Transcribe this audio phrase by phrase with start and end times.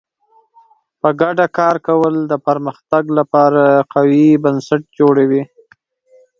[1.01, 3.63] په ګډه کار کول د پرمختګ لپاره
[3.93, 5.41] قوي بنسټ جوړوي.